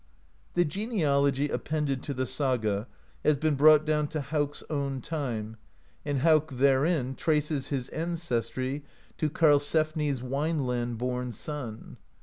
[0.55, 2.87] The genealogy appended to the saga
[3.23, 5.57] has been brought down to Hauk's own time,
[6.03, 8.83] and Hauk therein traces his ancestry
[9.19, 11.97] to Karlsefni's Wineland born son.